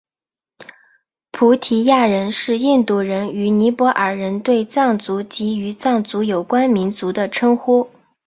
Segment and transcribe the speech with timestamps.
[1.31, 7.91] 菩提亚人是印度人与尼泊尔人对藏族及与藏族有关民族的称呼。